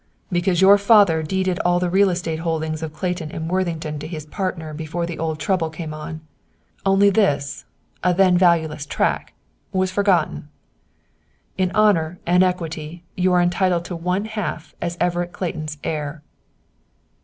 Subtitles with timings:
[0.31, 4.25] "Because your father deeded all the real estate holdings of Clayton & Worthington to his
[4.25, 6.21] partner before the old trouble came on.
[6.83, 7.65] Only this,
[8.03, 9.31] a then valueless, tract
[9.71, 10.47] was forgotten.
[11.55, 16.23] "In honor and equity you are entitled to one half as Everett Clayton's heir."